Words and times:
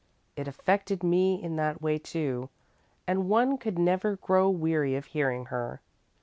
It 0.35 0.47
affected 0.47 1.03
me 1.03 1.35
in 1.43 1.57
that 1.57 1.79
way, 1.79 1.99
too, 1.99 2.49
and 3.05 3.29
one 3.29 3.59
could 3.59 3.77
never 3.77 4.15
grow 4.15 4.49
weary 4.49 4.95
of 4.95 5.05
hearing 5.05 5.45
her. 5.53 5.79